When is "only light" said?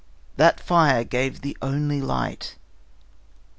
1.61-2.55